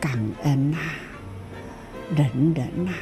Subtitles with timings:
[0.00, 0.82] 感恩呐、啊，
[2.16, 2.94] 人人呐、啊，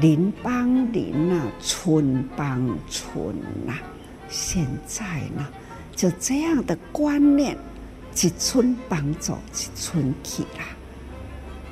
[0.00, 3.34] 邻帮邻呐，村帮村
[3.66, 3.74] 呐。
[4.28, 5.04] 现在
[5.36, 5.46] 呢，
[5.94, 7.56] 就这样的观念，
[8.14, 10.64] 一村帮助一村去啦。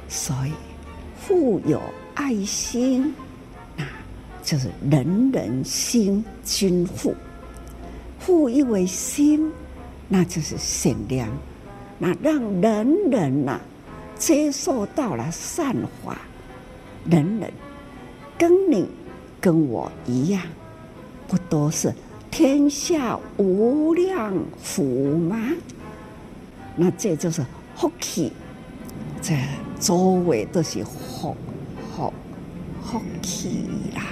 [0.09, 0.53] 所以，
[1.21, 1.81] 富有
[2.15, 3.15] 爱心，
[3.77, 3.85] 那
[4.43, 7.15] 就是人人心均富。
[8.19, 9.53] 富一为心，
[10.09, 11.29] 那就是善良，
[11.99, 13.61] 那让人人呐、啊。
[14.19, 15.75] 接受到了善
[16.05, 16.19] 法，
[17.09, 17.53] 人人
[18.37, 18.87] 跟你
[19.41, 20.43] 跟我一样，
[21.29, 21.95] 不都是
[22.31, 25.39] 天下无量福吗？
[26.75, 27.45] 那这就是
[27.77, 28.33] 福气，
[29.23, 29.35] 这
[29.81, 31.37] 周围都是福
[31.97, 32.13] 福
[32.83, 34.03] 福气啦。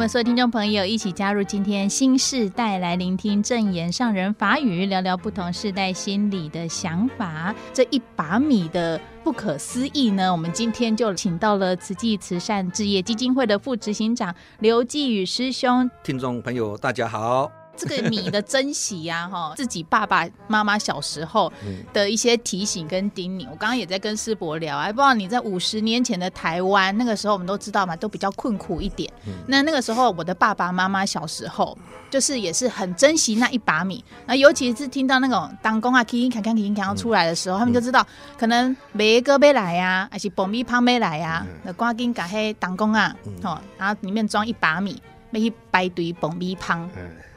[0.00, 7.54] 我们所有听众朋友一起加入今天新世代来聆听正言上人法语，聊聊不同世代心理的想法。
[7.74, 15.90] 这一把米的不可思议呢，我们今天就请到了慈济慈善置业基金会的副执行长刘继宇师兄。
[16.02, 17.52] 听众朋友，大家好。
[17.80, 21.50] 这个米的珍惜呀， 哈，自己爸爸妈妈小时候
[21.94, 29.10] 的一些提醒跟叮咛，我刚刚也在跟师伯聊，哎，不知道你在五十年前的台湾，那个时候我们都知道嘛，都比较困苦一点。
[29.46, 31.76] 那那个时候我的爸爸妈妈小时候，
[32.10, 38.06] 就是也是很珍惜那一把米，那尤其是听到那种当公啊，叮叮看看叮叮看出来的时候，他们就知道
[38.38, 46.88] 可能梅哥没来呀，还是爆米胖没来呀，那赶紧赶黑当公啊，好，然后里面装一把米，那一百堆爆米花。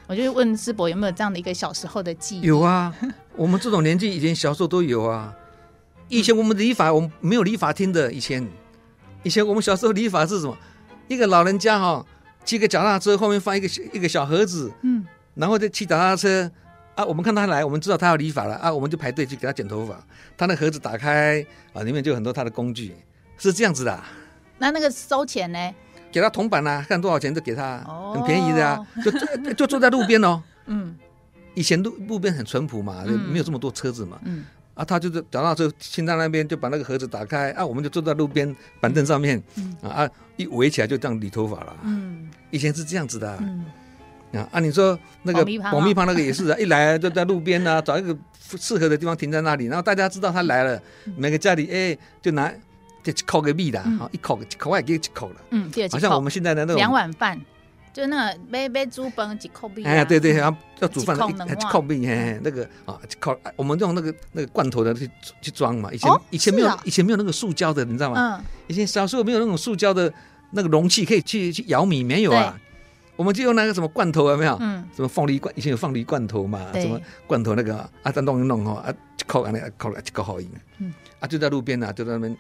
[0.07, 2.41] 我就问师伯有没有这样的一个小时候的记忆？
[2.41, 2.93] 有啊，
[3.35, 5.33] 我们这种年纪以前小时候都有啊。
[6.09, 8.45] 以前我们礼法我们没有理法厅的，以前
[9.23, 10.55] 以前我们小时候理法是什么？
[11.07, 12.05] 一个老人家哈、哦，
[12.43, 16.51] 骑个脚踏车后面放一个一个小盒子，嗯，然后再骑脚踏车
[16.95, 17.03] 啊。
[17.05, 20.05] 我们看他来，我们知道他要理发了啊，我们就排队去给他剪头发。
[20.37, 22.93] 他那盒子打开啊，里面就有很多他的工具，
[23.37, 24.05] 是这样子的、啊。
[24.59, 25.73] 那那个收钱呢？
[26.13, 27.79] 给他铜板啊，看多少钱就给他，
[28.13, 30.41] 很便宜的啊，就就就坐在路边哦。
[30.67, 30.95] 嗯，
[31.55, 34.19] 以前路路边很淳朴嘛，没有这么多车子嘛。
[34.23, 39.41] 嗯，啊，他就是找到之后，停在那边就把那个盒子打开啊，我们就坐在路边板凳上面，
[39.81, 40.07] 啊，
[40.37, 41.75] 一围起来就这样理头发了。
[41.83, 43.35] 嗯，以前是这样子的。
[43.41, 43.65] 嗯，
[44.33, 45.39] 啊啊，你说那个
[45.71, 48.15] 保密旁那个也是啊， 一来就在路边啊，找一个
[48.57, 50.81] 适合的地方停在那里，然后大家知道他来了，
[51.17, 52.53] 每个家里哎就拿。
[53.03, 55.35] 就一口个米的，好一口一口也给一口了。
[55.51, 57.39] 嗯，好像我们现在的那种两碗饭，
[57.91, 59.83] 就那个买买煮饭一口米。
[59.83, 65.09] 哎，对对，然后要煮饭一一口米，哎，那个啊，一口，我们用那个那个罐头的去
[65.41, 65.91] 去装嘛。
[65.91, 68.37] 以前以前没有以前没有那个塑胶的，你知道吗？
[68.39, 68.45] 嗯。
[68.67, 70.11] 以前小时候没有那种塑胶的
[70.51, 72.57] 那个容器可以去去舀米，没有啊。
[73.15, 74.57] 我们就用那个什么罐头，有没有？
[74.59, 74.83] 嗯。
[74.95, 75.53] 什么凤梨罐？
[75.57, 76.71] 以前有凤梨罐头嘛？
[76.73, 78.11] 什么罐头那个啊？
[78.11, 80.49] 再弄一弄哦，啊，一口啊那口了一口好饮。
[80.79, 80.91] 嗯。
[81.19, 82.35] 啊，就在路边啊，就在那边。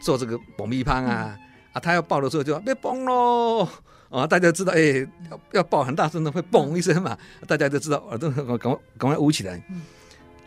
[0.00, 1.40] 做这个爆米花啊、嗯、
[1.72, 3.68] 啊，他要爆的时候就别嘣喽
[4.10, 4.26] 啊！
[4.26, 9.62] 大家知道，哎、欸，要要爆很大声的会嘣一声嘛，嗯、大家就知道耳朵赶快赶快捂起来。
[9.68, 9.82] 嗯、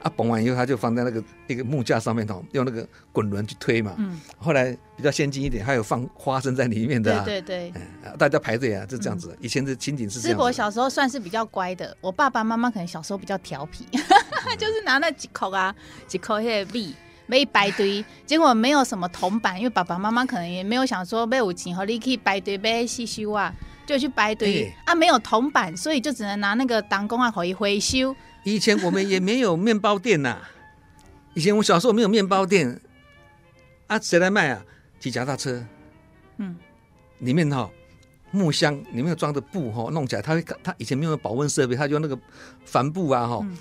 [0.01, 3.93] 啊，嘣完以后他就放在那个一个木架上面头，用那个滚轮去推嘛。
[3.99, 4.19] 嗯。
[4.39, 7.23] 后来比较先进一点，还有放花生在里面的、啊。
[7.23, 7.81] 对对对。
[8.03, 9.29] 嗯、大家排队啊，就这样子。
[9.31, 10.35] 嗯、以前的情景是这样。
[10.35, 14.01] 师伯小时候算是比较乖的，我爸爸妈妈可能小时候比较调皮，嗯、
[14.57, 15.75] 就是拿那几口啊，
[16.07, 16.71] 几口那个
[17.31, 17.41] 米。
[17.41, 23.53] 被排队，结果没有什么铜板，因为爸爸妈妈可能也没有想说没有钱和你去排队买洗修啊，
[23.85, 28.13] 就去排队、欸、啊，没有铜板，所以就只能拿那个当工啊可以回收。
[28.43, 30.51] 以前我们也没有面包店呐、啊，
[31.33, 32.79] 以前我小时候没有面包店，
[33.87, 34.61] 啊，谁来卖啊？
[34.99, 35.65] 骑脚踏车，
[36.37, 36.57] 嗯，
[37.19, 37.69] 里面哈
[38.31, 42.19] 木箱里面装的布哈，弄起来他会他以前没有保温设备，他就用那个
[42.65, 43.39] 帆布啊哈。
[43.41, 43.57] 嗯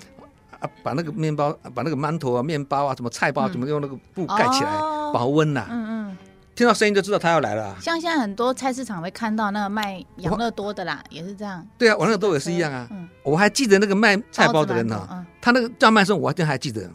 [0.61, 4.71] 啊，把那个面包，把那个馒头啊、面包啊、什么菜包，怎么用那个布盖起来
[5.13, 5.65] 保温呐？
[5.69, 6.17] 嗯嗯，
[6.55, 7.75] 听到声音就知道他要来了。
[7.81, 11.67] 像现在很多菜市场会看到那个卖养乐多的啦，也是这样。
[11.77, 12.87] 对啊，养乐多也是一样啊。
[13.23, 16.89] 我还记得那个卖菜包的人呢，他那个叫卖声，我还真还记得。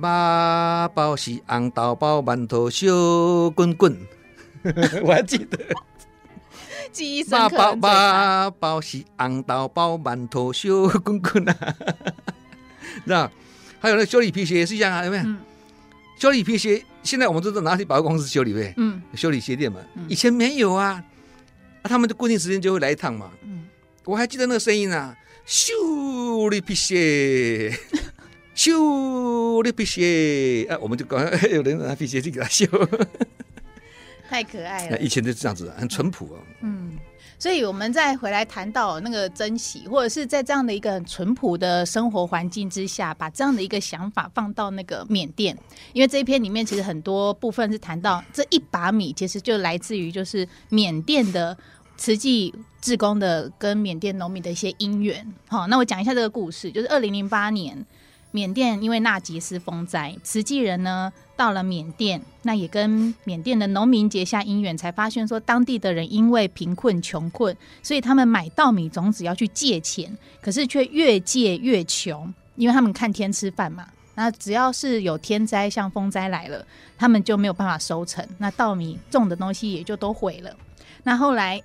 [0.00, 2.88] 八包是红豆包，馒头小
[3.54, 3.96] 滚滚，
[5.04, 5.58] 我还记得。
[6.90, 7.56] 记忆深刻。
[7.56, 10.68] 妈包妈包是红豆包，馒头小
[11.04, 11.54] 滚滚啊。
[13.04, 13.30] 那
[13.80, 15.22] 还有那修理皮鞋也是一样啊，有没有？
[15.24, 15.38] 嗯、
[16.18, 18.74] 修理皮鞋，现在我们都是拿去百货公司修理呗。
[18.76, 21.02] 嗯，修理鞋店嘛，嗯、以前没有啊，
[21.82, 23.30] 啊，他们就固定时间就会来一趟嘛。
[23.42, 23.66] 嗯，
[24.04, 25.16] 我还记得那个声音啊，
[25.46, 27.74] 修理皮鞋，
[28.54, 32.66] 修理皮鞋，啊，我们就赶快 有人拿皮鞋去给他修，
[34.28, 34.98] 太可爱了。
[34.98, 36.38] 以前就这样子，很淳朴哦。
[36.62, 36.89] 嗯。
[37.38, 45.56] 所以我们再回来谈到那个珍惜，或者是在这样的一个很淳朴的生活环境之下，把这样的一个想法放到那个缅甸，
[45.92, 51.56] 因为这一篇里面其实很多部分是谈到这一把米，其实就来自于就是缅甸的
[51.96, 55.26] 慈济志工的跟缅甸农民的一些因缘。
[55.48, 57.84] 好，那我讲一下这个故事，就是二零零八年。
[58.32, 73.86] 缅甸因为纳吉斯风灾，慈济人呢到了缅甸，那也跟缅甸的农民结下姻缘，才发现说当地的人因为贫困穷困，所以他们买稻米种子要去借钱，可是却越借越穷，因为他们看天吃饭嘛。
[74.14, 76.62] 那只要是有天灾，像风灾来了，
[76.98, 80.54] 他们就没有办法收成，那稻米种的东西也就都毁了。
[81.04, 81.62] 那后来。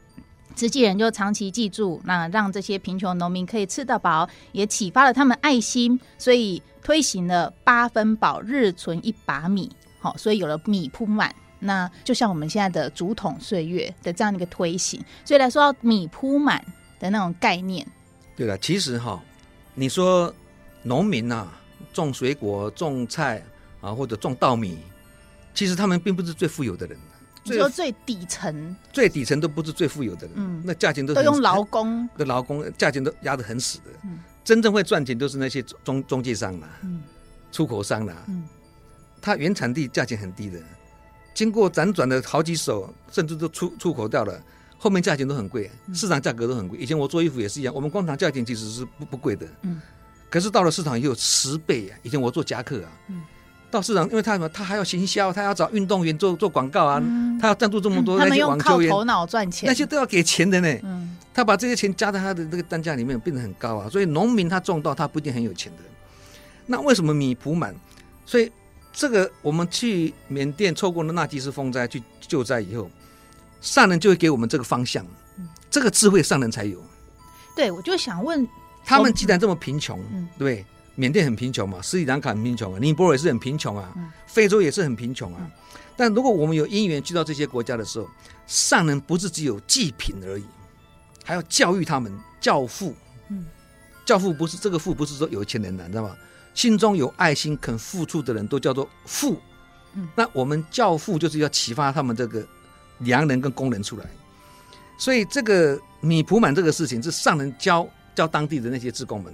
[0.56, 9.76] 慈济人就长期记住，那让这些贫穷农民可以吃得饱，也启发了他们爱心，所以推行了八分饱，日存一把米。
[9.98, 15.04] 好，所以有了米铺满，那就像我们现在的竹筒岁月的这样一个推行。
[15.26, 16.64] 所以来说，米铺满
[17.00, 17.84] 的那种概念。
[18.38, 19.20] 对了，其实哈，
[19.74, 20.32] 你说
[20.84, 21.48] 农民呐，
[21.92, 23.44] 种水果、种菜
[23.82, 24.78] 啊，或者种稻米，
[25.56, 26.96] 其实他们并不是最富有的人。
[27.46, 37.02] 你说最底层，最底层都不是最富有的人，嗯，那价钱都都用劳工的劳工，价钱都压得很死的，嗯，真正会赚钱都是那些中中介商啦，嗯，
[37.52, 38.48] 出口商啦，嗯，
[39.20, 40.62] 它原产地价钱很低的，
[41.34, 44.40] 经过辗转的好几手，甚至都出出口掉了，
[44.78, 46.78] 后面价钱都很贵，市场价格都很贵。
[46.78, 49.82] 以前我做衣服也是一样，我们工厂价钱其实是不不贵的，嗯，
[50.30, 51.98] 可是到了市场也有十倍啊！
[52.04, 53.24] 以前我做夹克啊，嗯。
[53.76, 54.48] 到市场，因为他什么？
[54.50, 60.80] 他还要行销，他要找运动员做做广告啊，嗯、他要赞助这么多那些网球员，他们用靠头脑赚钱，那些都要给钱的呢。
[60.84, 63.90] 嗯、他把这些钱加在他的这个单价里面，变得很高啊。
[63.90, 65.84] 所以农民他种稻，他不一定很有钱的。
[66.66, 67.76] 那为什么米铺满？
[68.26, 68.50] 所以
[68.94, 72.90] 这个我们去缅甸错过了纳吉斯风灾去救灾以后，
[73.60, 75.06] 上人就会给我们这个方向，
[75.38, 76.82] 嗯、这个智慧上人才有。
[77.54, 78.48] 对，我就想问，
[78.86, 80.66] 他们既然这么贫穷，嗯、对。
[80.96, 85.40] 缅甸很贫穷嘛，斯里兰卡很贫穷啊，尼泊尔也是很贫穷啊，嗯、非洲也是很贫穷啊。
[85.42, 85.52] 嗯、
[85.98, 88.10] 但如果我们有因缘去到这些国家的时候，
[88.48, 90.46] 上人不是只有祭品而已，
[91.24, 92.96] 还要教育他们，教父。
[93.30, 93.46] 嗯，
[94.06, 96.16] 教父不是这个父，不是说有钱人的，知道吗？
[96.54, 99.38] 心中有爱心、肯付出的人都叫做富。
[99.96, 102.46] 嗯，那我们教父就是要启发他们这个
[103.00, 104.06] 良人跟工人出来。
[104.98, 109.34] 所以这个米铺满这个事情是上人教教当地的那些职工们。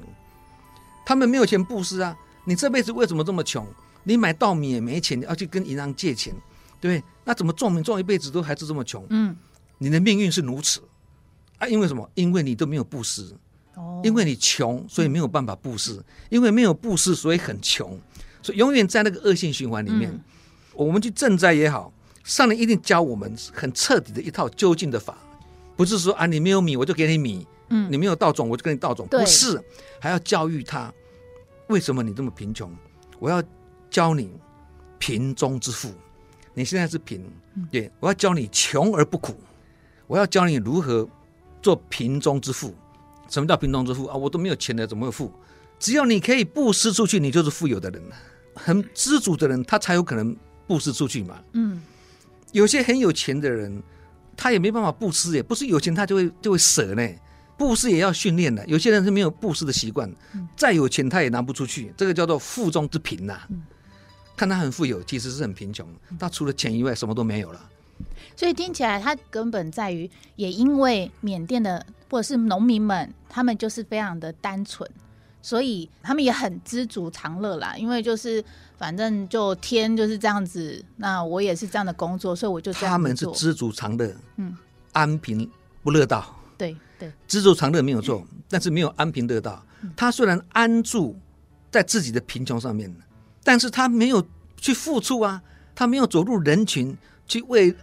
[1.06, 2.16] 他们没有钱布施啊！
[2.46, 3.66] 你这辈子为什么这么穷？
[4.04, 6.34] 你买稻米也没钱，你要去跟银行借钱，
[6.80, 7.04] 对不对？
[7.24, 9.06] 那怎么种米种一辈子都还是这么穷？
[9.10, 9.36] 嗯，
[9.78, 10.82] 你的命运是如此
[11.60, 11.68] 啊！
[11.68, 12.10] 因为什么？
[12.16, 13.36] 因为你都没有布施，
[13.76, 18.00] 哦，因为你穷，所以没有办法布施，因为没有布施，所以很穷，
[18.42, 20.10] 所以永远在那个恶性循环里面。
[20.12, 20.20] 嗯，
[20.74, 21.94] 我们去赈灾也好，
[22.24, 25.16] 上帝一定教我们很彻底的一套究竟的法，
[25.76, 27.46] 不是说啊，你没有米我就给你米。
[27.72, 29.08] 嗯，你没有道种，我就跟你道种。
[29.08, 29.60] 不是，
[30.00, 30.94] 还要教育他，
[31.68, 32.72] 为什么你这么贫穷？
[33.18, 33.42] 我要
[33.90, 34.32] 教你
[35.00, 35.92] 贫中之富。
[36.54, 37.24] 你现在是贫，
[37.72, 39.34] 对，我要教你穷而不苦。
[40.06, 41.08] 我要教你如何
[41.62, 42.76] 做贫中之富。
[43.30, 44.16] 什么叫贫中之富啊？
[44.16, 45.32] 我都没有钱了，怎么会富？
[45.80, 48.04] 只要你可以布施出去，你就是富有的人。
[48.54, 50.36] 很知足的人，他才有可能
[50.68, 51.42] 布施出去嘛。
[51.54, 51.82] 嗯，
[52.52, 53.82] 有些很有钱的人，
[54.36, 57.10] 他也没办法布施，也不是有钱他就会就会舍呢。
[57.62, 60.12] 布施也要训练的，有些人是没有布施的习惯，
[60.58, 63.40] 再有钱他也拿不出去，这个叫做腹中之贫呐。
[64.36, 67.70] 看他很富有，其实是很贫穷，他除了钱以外什么都没有了。
[68.36, 74.90] 所以听起来，他根本在于，也因为缅甸的或者是农民们，他们就是非常的单纯，
[75.44, 77.76] 所以他们也很知足常乐啦。
[77.78, 78.44] 因为就是
[78.80, 84.58] 反正就天就是这样子，那我也是这样的工作，所以我就他们是知足常乐，嗯，
[84.94, 85.48] 安贫
[85.84, 86.36] 不乐道。
[86.58, 89.66] 对对，知足常乐没有错，但是没有安贫乐道。
[89.98, 91.18] 他虽然安住
[91.72, 92.96] 在自己的贫穷上面，
[93.44, 94.24] 但是他没有
[94.56, 95.42] 去付出啊，
[95.74, 97.76] 他没有走入人群去为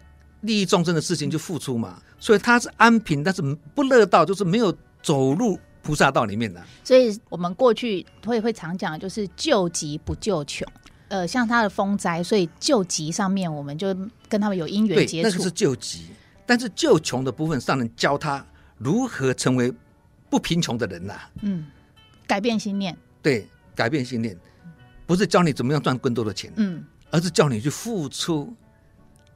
[0.42, 3.42] 利益众生的事情去付出嘛，所以他是安贫，但是
[3.74, 4.72] 不乐道，就是没有
[5.02, 6.62] 走入菩萨道里面的。
[6.84, 10.64] 所以我们过去会会常讲，就是救急不救穷。
[11.08, 13.92] 呃，像他的风灾，所以救急上面我们就
[14.28, 16.06] 跟他们有因缘接触，那个是救急，
[16.46, 18.46] 但是救穷的部分上人教他。
[18.78, 19.72] 如何成为
[20.30, 21.30] 不贫穷的人呐、啊？
[21.42, 21.66] 嗯，
[22.26, 22.96] 改变心念。
[23.20, 24.38] 对，改变心念，
[25.06, 28.54] 不是教你怎么样赚更多的钱，嗯，而是叫你去付出。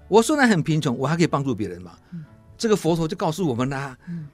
[0.08, 1.98] 我虽然很贫穷，我还可以帮助别人嘛。
[2.12, 2.24] 嗯、
[2.56, 3.98] 这个佛陀就告诉我们啦、啊。
[4.08, 4.28] 嗯、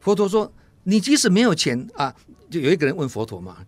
[0.00, 0.50] 佛陀说
[0.82, 2.14] ：“你即使没有钱啊，
[2.50, 3.58] 就有一个人问佛陀嘛，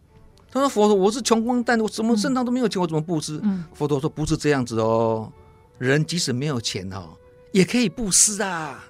[0.50, 5.32] 他说：‘佛陀，我是穷光蛋，我什么身上都没有钱，嗯、我怎么布施？’嗯、佛陀说：‘不是这样子哦，
[5.78, 7.10] 人即使没有钱哦，
[7.52, 8.84] 也可以布施啊。’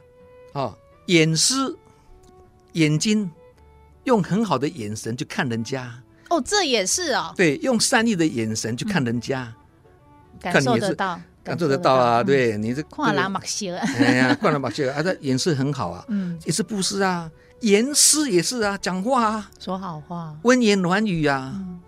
[0.54, 0.76] 哦。”
[1.10, 1.76] 眼施，
[2.74, 3.28] 眼睛
[4.04, 5.92] 用很好的眼神去看人家。
[6.28, 7.34] 哦，这也是哦。
[7.36, 9.52] 对，用善意的眼神去看人家，
[10.34, 12.22] 嗯、感受得到，感受得到啊！
[12.22, 17.28] 对，你这跨栏马修， 哎呀，跨栏马修啊，这眼神很好啊，嗯，也是布施啊，
[17.62, 21.80] 言师也是啊，讲话啊，说好话，温言软语啊，嗯、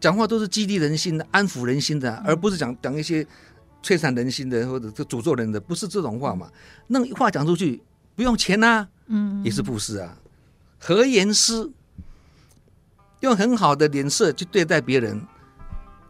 [0.00, 3.22] 讲话都是激励人心的，安抚人心的，嗯、而不是讲讲一些
[3.82, 6.48] 摧残人心的或者诅咒人的，不是这种话嘛？
[6.86, 7.82] 那话讲出去
[8.16, 10.16] 不用钱啊，嗯，也是布施啊，
[10.80, 11.70] 和颜施。
[13.20, 15.20] 用很好的脸色去对待别人，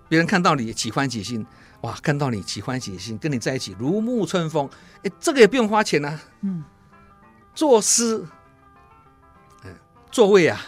[0.09, 1.47] 别人看到你喜欢喜心，
[1.83, 4.69] 哇，看到你喜欢喜心，跟你在一起如沐春风，
[5.05, 6.21] 哎，这个也不用花钱啊。
[6.41, 6.65] 嗯，
[7.55, 8.25] 作诗，
[9.65, 9.73] 嗯，
[10.11, 10.61] 座位啊，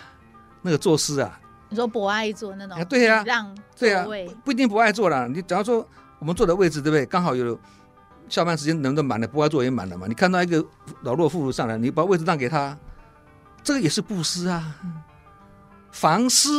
[0.63, 4.07] 那个作诗啊，你说博爱座那种，对呀，让对呀，
[4.45, 5.27] 不一定不爱坐了。
[5.27, 5.87] 你假如说
[6.21, 7.05] 我们坐的位置，对不对？
[7.05, 7.59] 刚好有
[8.29, 10.07] 下班时间人都满了，不爱座也满了嘛。
[10.07, 10.65] 你看到一个
[11.03, 12.77] 老弱妇孺上来，你把位置让给他，
[13.63, 14.77] 这个也是布施啊。
[14.83, 15.03] 嗯
[15.91, 16.51] 房施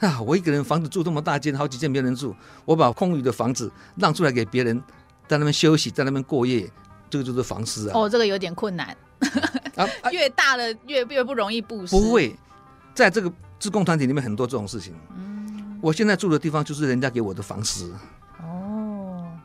[0.00, 0.20] 啊！
[0.20, 4.82] 我一个人房子住这么大间，好几间没人住，我把空余的房子让出来给别人，
[5.28, 6.68] 在那边休息，在那边过夜，
[7.08, 7.92] 这个就是房施啊。
[7.94, 8.94] 哦，这个有点困难，
[9.76, 11.96] 啊啊、 越大了越越不容易布施。
[11.96, 12.36] 不会，
[12.94, 14.92] 在这个自贡团体里面很多这种事情。
[15.16, 17.90] 嗯，我现在住的地方就是人家给我的房施。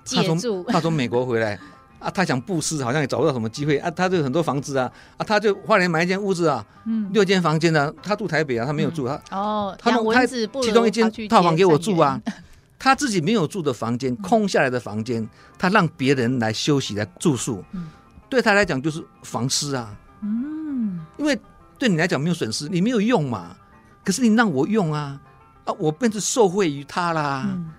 [0.05, 0.63] 哦，借住。
[0.67, 1.59] 他从美国回来。
[1.97, 3.89] 啊，他想布施，好像也找不到什么机会啊。
[3.89, 7.93] 他就很多房子啊，啊，他就花莲买一间屋子啊，嗯，六间房间呢、啊。
[8.03, 12.21] 他住台北啊，他没有住、嗯、他哦，他他其中一间套房给我住啊。
[12.77, 17.87] 他自己没有住的房间，空下来的房间，他让别人来休息来住宿，嗯、
[18.29, 19.95] 对他来讲就是房施啊。
[20.21, 21.35] 嗯，因为
[21.79, 23.55] 对你来讲没有损失，你没有用嘛。
[24.03, 25.19] 可是你让我用啊，
[25.63, 27.71] 啊，我便是受惠于他啦，嗯、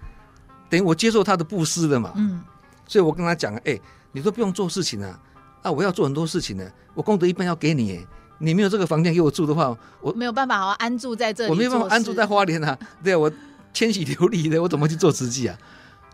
[0.68, 2.12] 等于我接受他的布施了嘛。
[2.16, 2.42] 嗯，
[2.86, 3.78] 所以我跟他讲，哎。
[4.12, 5.20] 你都不用做事情啊，
[5.60, 5.70] 啊！
[5.70, 6.66] 我要做很多事情呢。
[6.94, 8.06] 我功德一半要给你，
[8.38, 11.50] 你没有这个房间给我住的话，我没有办法好好安住在这里。
[11.50, 13.30] 我没有办法安住在花莲啊，对啊，我
[13.74, 15.58] 迁徙流离的，我怎么去做慈济啊？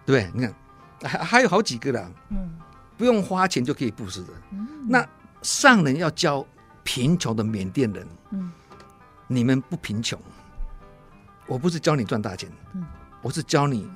[0.05, 0.33] 对不对？
[0.35, 0.55] 你看，
[1.09, 2.59] 还还有好几个啦，嗯，
[2.99, 4.33] 不用花钱就可以布施的。
[4.51, 5.07] 嗯，那
[5.43, 6.45] 上人要教
[6.83, 8.51] 贫穷的缅甸人，嗯，
[9.29, 10.19] 你们不贫穷，
[11.47, 12.85] 我不是教你赚大钱，嗯，
[13.23, 13.89] 我是教你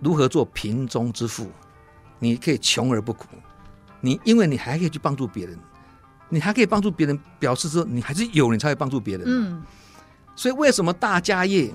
[0.00, 1.50] 如何做贫中之富。
[2.22, 3.28] 你可以穷而不苦，
[4.02, 5.58] 你因为你还可以去帮助别人，
[6.28, 9.24] 你还可以帮助别人，表示说你还是有，你才会帮助别人。
[9.26, 9.62] 嗯，
[10.36, 11.72] 所以为什么大家业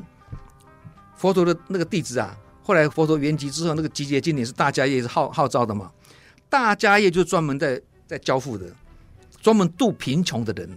[1.15, 5.91] 佛陀的那个弟子啊，后来佛陀圆寂之后，那个集结经典是大家业是号号召的嘛？
[6.47, 8.67] 大家业就专门在在交付的，
[9.41, 10.69] 专门度贫穷的人。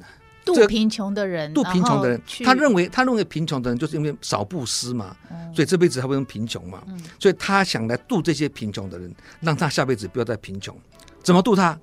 [0.55, 10.77] 度贫穷的人，度贫穷的人，他认为他认为贫穷的人就是因为少布施嘛，嗯、所以这辈子他会贫穷嘛，嗯、所以他想来度这些贫穷的人，让他下辈子不要再贫穷。
[11.23, 11.79] 怎么度他？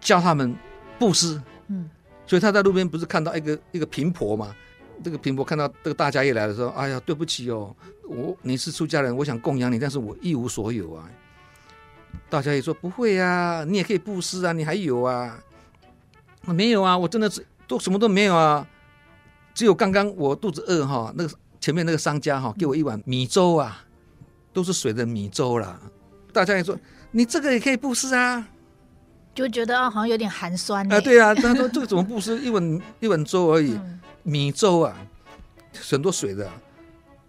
[0.00, 0.54] 教他们
[0.98, 1.40] 布施。
[1.68, 1.88] 嗯，
[2.26, 4.54] 所以他在路边不是看到一个一个贫婆嘛？
[5.02, 7.74] 这个贫婆看到这个大家一来的时候，哎呀，对不起哦，
[8.08, 11.08] 我你是出家人，我想供养你，但是我一无所有啊。
[12.28, 15.38] 大家也说不会啊，你也可以布施啊，你还有啊？
[16.46, 17.44] 没有啊，我真的是。
[17.72, 18.66] 都什么都没有啊，
[19.54, 23.82] 只有刚刚我肚子饿哈，那个前面那个商家哈给我一碗米粥啊，
[24.52, 25.80] 都是水的米粥啦。
[26.34, 26.78] 大家也说
[27.12, 28.46] 你这个也可以布施啊，
[29.34, 31.00] 就觉得好像有点寒酸啊。
[31.00, 32.38] 对啊，他说这个怎么布施？
[32.44, 34.94] 一碗一碗粥而已，嗯、米粥啊，
[35.88, 36.46] 很多水的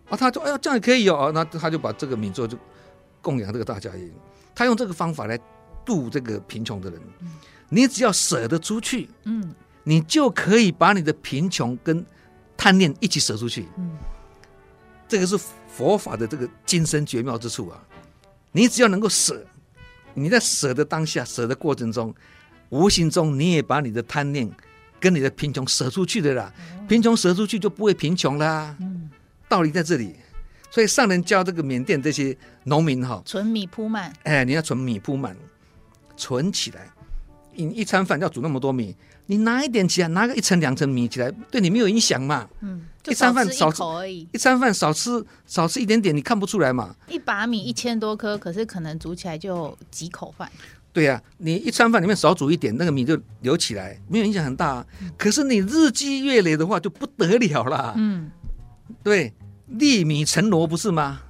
[0.09, 0.17] 啊。
[0.17, 2.57] 他说哎呀这样也可以哦，那他就把这个米粥就
[3.21, 4.12] 供养这个大家也，
[4.53, 5.39] 他用这个方法来
[5.85, 7.00] 度这个贫穷的人。
[7.21, 7.31] 嗯、
[7.69, 9.55] 你只要舍得出去，嗯。
[9.83, 12.05] 你就可以把你的贫穷跟
[12.55, 13.91] 贪念一起舍出去，嗯，
[15.07, 15.37] 这个是
[15.67, 17.83] 佛法的这个精深绝妙之处啊！
[18.51, 19.43] 你只要能够舍，
[20.13, 22.13] 你在舍的当下、舍的过程中，
[22.69, 24.49] 无形中你也把你的贪念
[24.99, 26.53] 跟你的贫穷舍出去的啦。
[26.87, 28.75] 贫穷舍出去就不会贫穷啦。
[28.79, 29.09] 嗯，
[29.49, 30.15] 道理在这里。
[30.69, 35.35] 所以上人教这个缅甸这些农民哈，存米铺满，哎，你要存米铺满，
[36.15, 36.89] 存起来。
[37.55, 38.95] 你一餐饭要煮那么多米。
[39.25, 42.47] 你拿一点起来，拿个一层两层米起来，对你没有影响嘛？
[42.61, 46.95] 嗯，一餐饭少吃而已，一餐饭少吃少吃一点点，你看不出来嘛？
[47.07, 50.51] 一把米一千多颗，可是可能煮起来就几口饭。
[50.91, 54.85] 对呀、啊，你一餐饭里面少煮一点，那个米就留起来，没有影响很大、
[55.17, 57.93] 可是你日积月累的话，就不得了了。
[57.97, 58.29] 嗯，
[59.01, 59.33] 对，
[59.67, 61.21] 粒米成箩不是吗？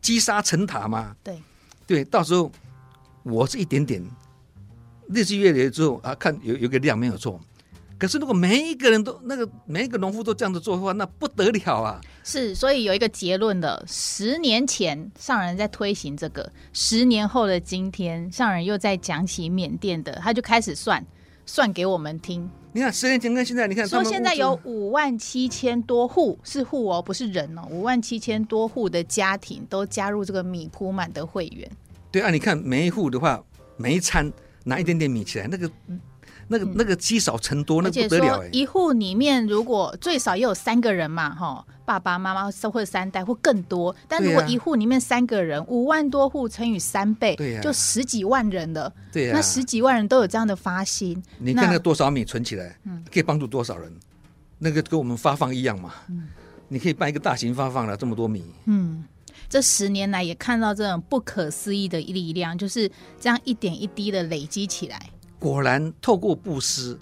[0.00, 1.14] 积沙成塔嘛。
[1.22, 1.40] 对，
[1.86, 2.50] 对，到时候
[3.22, 4.02] 我是一点点。
[5.08, 7.40] 日积月累之后啊，看有有个量没有错，
[7.98, 12.00] 可是如果每一个人都那个每一个农夫都这样子做的话，那不得了啊！
[12.24, 21.04] 是，所以有一个结论的：十年前上人在推行这个，十年后的今天，上人又在讲起缅甸的，他就开始算
[21.46, 22.48] 算给我们听。
[22.72, 31.70] 你看十年前跟现在，你看说现在有五万七千多户是户哦，不是人哦，五万七千多户的家庭都加入这个米铺满的会员。
[32.10, 33.42] 对啊，你看每一户的话，
[33.76, 34.32] 每一餐
[34.64, 35.70] 拿一点点米起来，那个。
[36.48, 38.50] 那个那个积少成多，那不得了，欸。
[38.50, 43.94] 一户里面如果最少也有三个人嘛，哈，爸爸妈妈或者三代或更多。
[44.06, 48.92] 但如果一户里面三个人，五万多户乘以三倍，对呀，就十几万人了。
[49.10, 52.76] 对呀，那十几万人都有这样的发心，你看那多少米存起来，
[53.10, 53.90] 可以帮助多少人？
[54.58, 55.94] 那个跟我们发放一样嘛。
[56.68, 58.44] 你可以办一个大型发放了这么多米。
[58.66, 59.04] 嗯，
[59.48, 65.00] 这十年来也看到这种不可思议的力量，就是这样一点一滴的累积起来。
[65.38, 66.98] 果然，透过布施，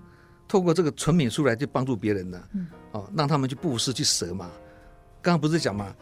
[0.49, 2.49] 透过这个存米出来，去帮助别人了。
[2.55, 4.51] 嗯，哦，让他们去布施，去舍嘛。
[5.21, 5.95] 刚刚不是讲嘛，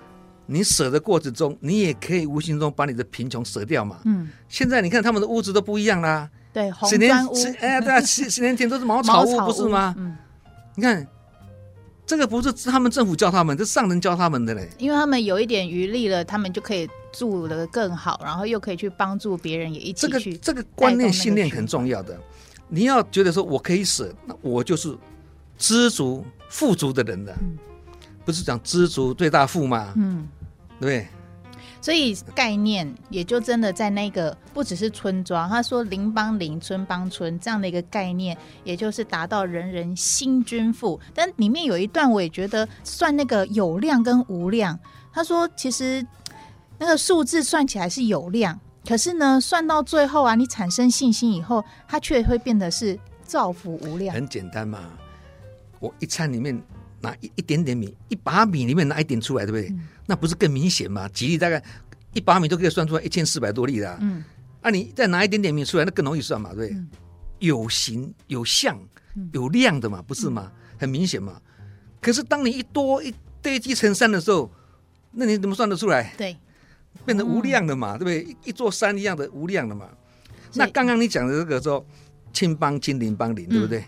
[0.46, 3.98] 你舍的过程中，你也可以无形中把你的贫穷舍掉嘛。
[4.04, 6.30] 嗯，现在你看他们的屋子都不一样啦。
[6.52, 7.34] 对，红砖屋。
[7.58, 9.94] 哎，对啊，十十年前都是茅草屋，草屋不是吗？
[9.98, 10.16] 嗯，
[10.76, 11.06] 你看，
[12.08, 14.66] 这个不是他们政府教他们，这上人教他们的嘞。
[14.78, 20.08] 因为他们有一点余力了，他们就可以住得更好，然后又可以去帮助别人，也一起去。
[20.08, 22.18] 这个这个观念信念很重要的。
[22.66, 24.96] 你要觉得说我可以舍，那我就是
[25.58, 27.36] 知足富足的人了。
[27.42, 27.58] 嗯、
[28.24, 29.92] 不是讲知足最大富吗？
[29.94, 30.26] 嗯，
[30.80, 31.06] 对。
[31.80, 41.00] 所以概念也就真的在那个不只是村庄，他说邻帮邻，村帮村这样的一个概念，也就是达到人人心均富。
[41.14, 44.78] 但里面有一段我也觉得算那个有量跟无量。
[45.12, 46.04] 他说其实
[46.78, 48.58] 那个数字算起来是有量。
[48.86, 54.14] 可是呢，算到最后啊，你产生信心以后，它却会变得是造福无量。
[54.14, 54.78] 很简单嘛，
[55.78, 56.58] 我一餐里面
[57.00, 59.68] 拿一一点点米，一把米里面拿一点出来，对不对？
[59.74, 61.08] 嗯、那不是更明显吗？
[61.08, 61.62] 几粒大概
[62.12, 63.98] 一把米都可以算出来一千四百多粒的。
[64.00, 64.24] 嗯，
[64.60, 66.78] 啊，你再拿一点点米出来，那更容易算嘛，对不对？
[66.78, 66.88] 嗯、
[67.38, 68.78] 有形有相
[69.32, 70.50] 有量的嘛，不是吗？
[70.52, 71.40] 嗯、很明显嘛。
[72.00, 74.50] 可是当你一多一堆积成山的时候，
[75.12, 76.14] 那你怎么算得出来？
[76.16, 76.36] 对。
[77.04, 78.36] 变成无量的嘛，嗯、对不对？
[78.44, 79.88] 一座山一样的无量的嘛。
[80.54, 81.84] 那刚刚你讲的这个说，
[82.32, 83.80] 亲帮亲，邻帮邻，对不对？
[83.80, 83.84] 嗯、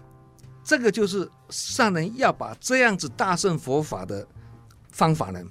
[0.70, 4.24] 这个就是上人要把这样子大乘佛法的
[4.92, 5.42] 方法呢，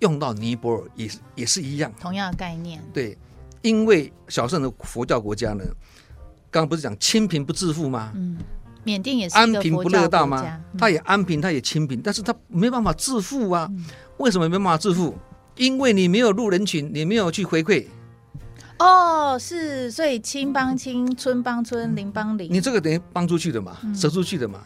[0.00, 2.82] 用到尼泊尔也是也是一样，同样的概念。
[2.92, 3.16] 对，
[3.62, 5.64] 因为小乘的佛教国家呢，
[6.50, 8.10] 刚刚不是讲清贫不致富吗？
[8.16, 8.38] 嗯，
[8.82, 10.42] 缅甸也是安贫不乐道吗？
[10.76, 13.68] 他、嗯、也安贫，他也清贫，但是他没办法致富啊。
[13.70, 13.84] 嗯、
[14.16, 15.14] 为什么没办法致富？
[15.54, 17.86] 因为你没有入人群，你没有去回馈。
[18.78, 22.52] 哦，是，所以亲帮亲，村帮村，邻帮邻。
[22.52, 24.60] 你这个等于帮出去的嘛，舍出去的嘛，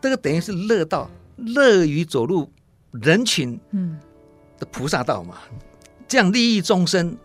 [0.00, 2.50] 这个等于是乐道，乐于走入
[2.90, 3.98] 人群，嗯，
[4.58, 5.36] 的菩萨道嘛，
[6.08, 7.16] 这样利益众生，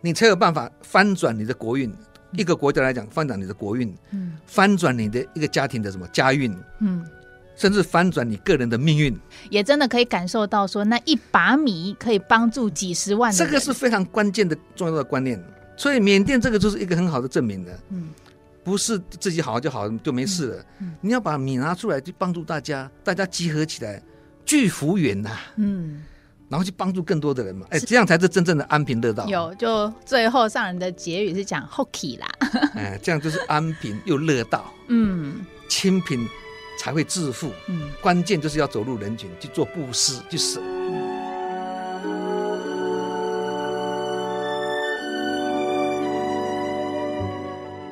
[0.00, 1.92] 你才有办法翻转你的国运。
[2.32, 7.04] 一个国家来讲，翻转你的国运，嗯，翻转你的一个家庭的什么家运，嗯。
[7.56, 9.18] 甚至翻转你个人的命运，
[9.50, 13.36] 也真的可以感受到说，那一把米可以帮助几十万人。
[13.36, 15.42] 这个是非常关键的重要的观念。
[15.78, 17.78] 所以缅甸这个就是一个很好的证明的。
[17.88, 18.08] 嗯，
[18.62, 20.56] 不是自己好就好就没事了。
[20.80, 24.02] 嗯，嗯，你要把米拿出来去帮助大家，大家集合起来
[24.44, 25.30] 聚福缘呐。
[25.56, 26.02] 嗯，
[26.48, 27.66] 然后去帮助更多的人嘛。
[27.70, 29.24] 哎，这样才是真正的安贫乐道。
[29.26, 32.26] 有，就最后上人的结语是讲 Hockey 啦。
[32.74, 34.70] 哎，这样就是安贫又乐道。
[34.88, 36.28] 嗯，清贫。
[36.80, 37.50] 才会致富。
[37.66, 40.62] 嗯，关键就是要走入人群去做布施，去舍。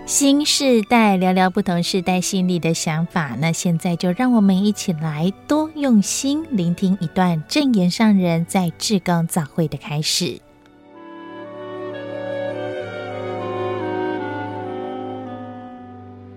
[0.07, 3.37] 新世代聊聊不同世代心里的想法。
[3.41, 10.41] 那现在就让我们一起来多用心聆听一段证严上人在志工早会的开始。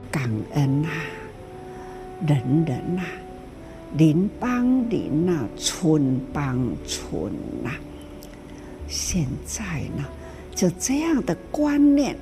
[0.09, 0.89] 感恩啊！
[2.25, 3.05] 人人呐、啊，
[3.95, 7.31] 邻帮邻呐，村帮村
[7.63, 7.69] 呐。
[8.87, 9.63] 现在
[9.95, 10.03] 呢，
[10.55, 12.17] 就这样的观念，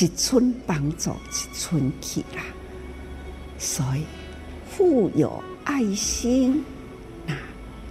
[0.00, 2.42] 一村帮助一村去啦。
[3.58, 4.04] 所以，
[4.70, 6.64] 富有爱心，
[7.26, 7.34] 那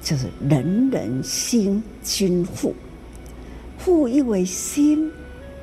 [0.02, 2.74] 就是人人心均富。
[3.78, 5.12] 富一为心，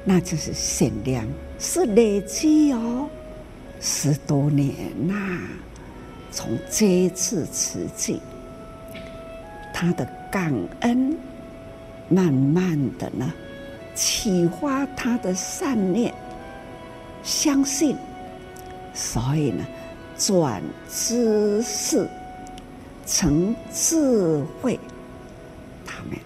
[0.05, 1.27] 那就是善良，
[1.59, 3.09] 是累积哦。
[3.81, 4.75] 十多年
[5.07, 5.39] 呐、
[6.31, 8.21] 从这一次慈济，
[9.73, 11.17] 他的感恩，
[12.09, 13.33] 慢慢的呢，
[13.95, 16.15] 启发他的善念，
[17.25, 17.97] 相信，
[18.93, 19.65] 所以呢，
[20.19, 22.07] 转知识
[23.07, 24.79] 成智慧，
[25.87, 26.19] 他们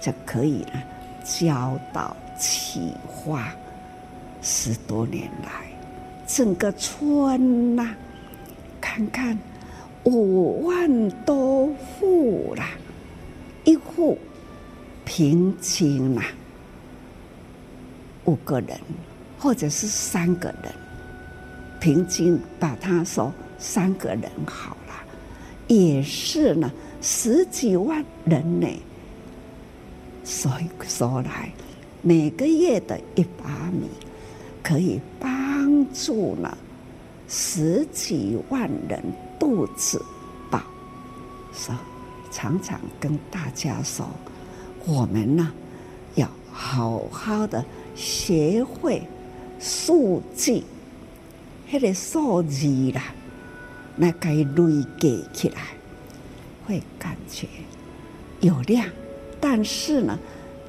[0.00, 0.82] 就可以呢，
[1.22, 3.52] 教导启发
[4.40, 5.70] 十多年来。
[6.26, 7.94] 整个村呐，
[8.80, 9.38] 看看
[10.04, 12.70] 五万多户啦，
[13.64, 14.18] 一户
[15.04, 16.22] 平均呐
[18.24, 18.80] 五个人，
[19.42, 20.72] 或者是三个人，
[21.80, 24.94] 平均把他说三个人好了，
[25.66, 28.68] 也是呢十几万人呢。
[30.22, 31.52] 所以说来，
[32.02, 33.88] 每个月的一把米，
[34.62, 36.56] 可以帮助了
[37.26, 39.02] 十几万人
[39.40, 40.00] 肚子
[40.48, 40.62] 饱。
[41.52, 41.74] 说
[42.30, 44.08] 常常跟大家说，
[44.86, 45.52] 我们呢
[46.14, 47.64] 要好好的
[47.96, 49.02] 学会
[49.62, 50.60] 数字，
[51.70, 53.14] 那个数字啦，
[53.94, 55.62] 那该累积起来，
[56.66, 57.46] 会感觉
[58.40, 58.84] 有量。
[59.40, 60.18] 但是呢，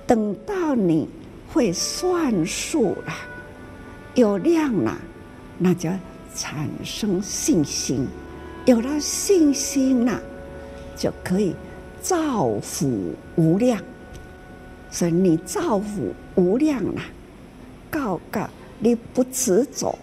[0.06, 1.10] 等到你
[1.52, 3.14] 会算数了，
[4.14, 4.96] 有量了，
[5.58, 5.90] 那就
[6.36, 8.08] 产生信心，
[8.66, 10.22] 有了信心了，
[10.96, 11.56] 就可以
[12.00, 13.82] 造福无量。
[14.92, 17.02] 所以你造福无量了，
[17.90, 18.48] 告告
[18.84, 19.98] 你不执着，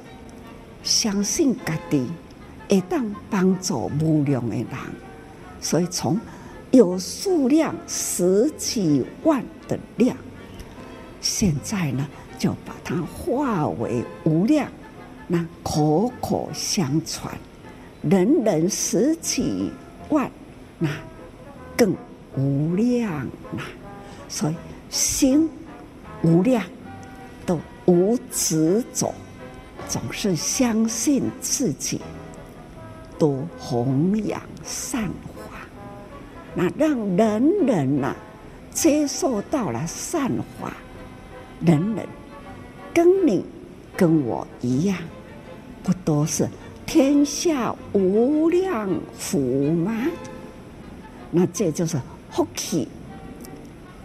[0.83, 2.09] 相信家己
[2.71, 4.67] 会当帮助无量的人，
[5.61, 6.19] 所以从。
[6.73, 10.17] 有数量十几万的量，
[11.21, 12.07] 现在呢，
[12.39, 14.69] 就把它化为无量，
[15.27, 17.37] 那口口相传，
[18.03, 19.73] 人人十几
[20.11, 20.31] 万，
[20.79, 20.89] 那
[21.77, 21.93] 更
[22.37, 23.65] 无量啦。
[24.29, 24.55] 所以
[24.89, 25.51] 心
[26.23, 26.65] 无量，
[27.91, 29.13] 无执着，
[29.89, 32.01] 总是相信自己，
[33.19, 35.67] 多弘扬善法。
[36.55, 38.15] 那让人人呐、
[38.71, 40.73] 接受到了善法，
[41.67, 42.07] 人人
[42.95, 43.45] 跟你
[43.97, 44.97] 跟我一样，
[45.83, 46.49] 不都是
[46.87, 49.41] 天下无量福
[49.73, 50.07] 吗？
[51.33, 52.01] 那这就是
[52.31, 52.87] 福气，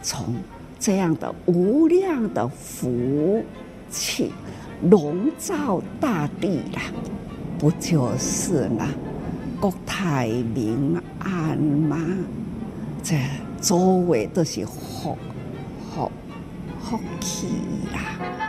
[0.02, 0.34] 从
[0.80, 3.44] 这样的无量的福
[3.96, 4.34] 气
[4.90, 6.82] 笼罩大地啦，
[7.58, 8.86] 不就是呢？
[9.62, 11.98] 国泰民安吗？
[13.02, 13.16] 这
[13.62, 13.78] 周
[14.08, 15.18] 围都是福
[15.94, 16.12] 福
[16.82, 17.48] 福气
[17.94, 18.45] 呀。